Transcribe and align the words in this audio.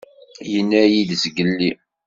Yenna-yid 0.51 1.09
zgelli. 1.21 1.71